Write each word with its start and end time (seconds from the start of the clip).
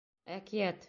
Әкиәт... 0.37 0.79